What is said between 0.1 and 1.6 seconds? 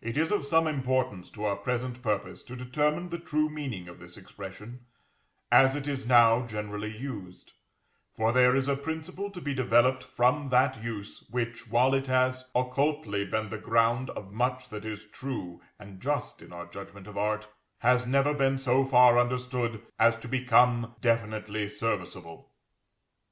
is of some importance to our